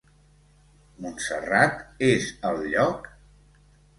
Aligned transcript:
Montserrat 1.05 2.01
és 2.07 2.31
el 2.51 2.59
lloc? 2.71 3.07